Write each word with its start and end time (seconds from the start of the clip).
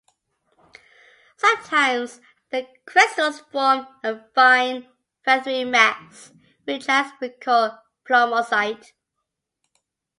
Sometimes 1.37 2.21
the 2.49 2.67
crystals 2.87 3.41
form 3.51 3.85
a 4.03 4.19
fine 4.33 4.87
feathery 5.23 5.63
mass 5.63 6.33
which 6.63 6.87
has 6.87 7.11
been 7.19 7.35
called 7.39 7.73
plumosite. 8.05 8.93